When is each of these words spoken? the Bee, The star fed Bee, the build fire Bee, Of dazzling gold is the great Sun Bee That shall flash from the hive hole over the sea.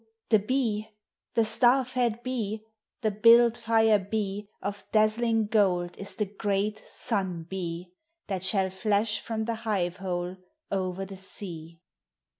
the 0.29 0.39
Bee, 0.39 0.89
The 1.35 1.45
star 1.45 1.85
fed 1.85 2.23
Bee, 2.23 2.63
the 3.01 3.11
build 3.11 3.55
fire 3.55 3.99
Bee, 3.99 4.49
Of 4.59 4.83
dazzling 4.91 5.45
gold 5.45 5.95
is 5.95 6.15
the 6.15 6.25
great 6.25 6.81
Sun 6.87 7.43
Bee 7.43 7.93
That 8.25 8.43
shall 8.43 8.71
flash 8.71 9.19
from 9.21 9.45
the 9.45 9.53
hive 9.61 9.97
hole 9.97 10.37
over 10.71 11.05
the 11.05 11.17
sea. 11.17 11.81